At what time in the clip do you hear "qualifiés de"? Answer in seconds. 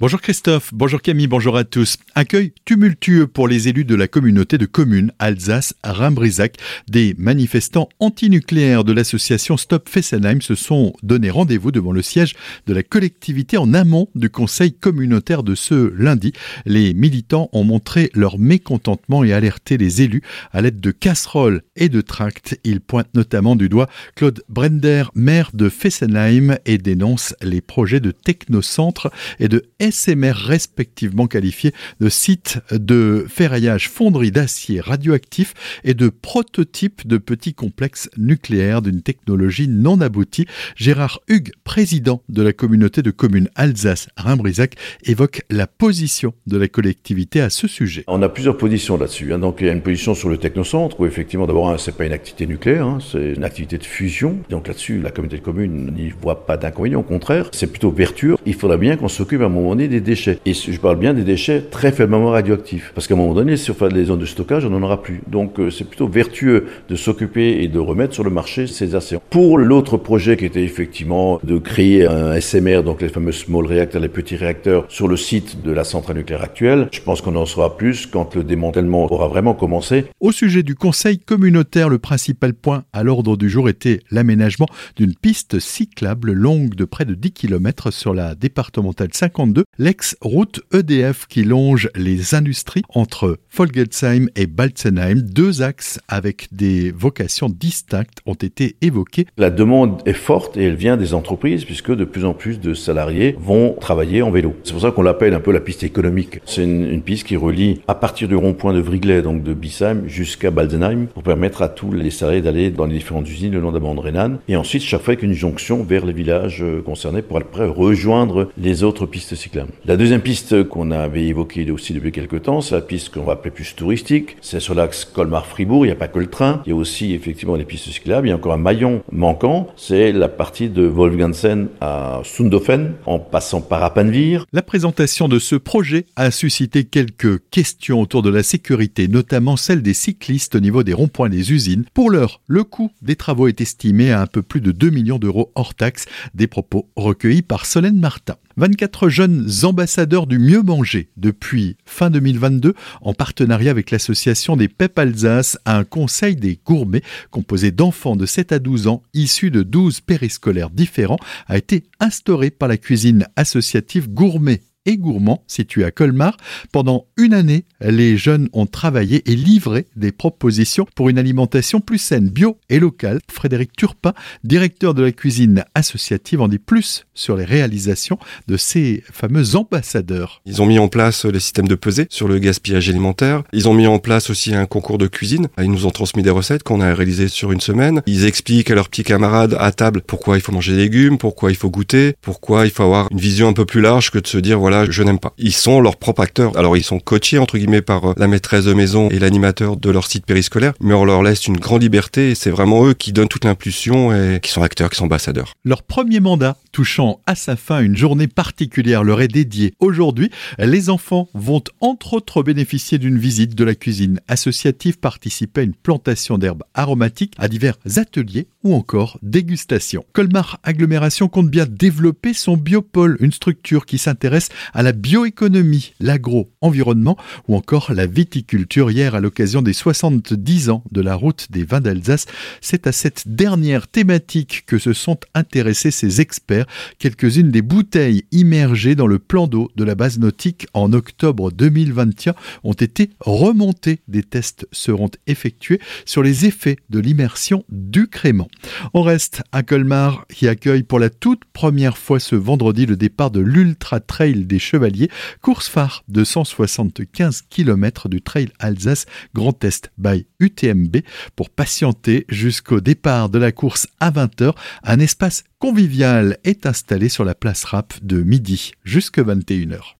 31.26-32.08